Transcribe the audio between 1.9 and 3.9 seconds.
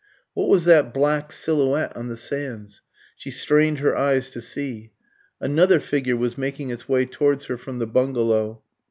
on the sands? She strained